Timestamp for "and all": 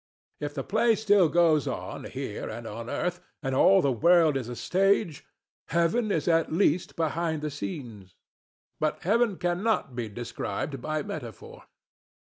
3.43-3.83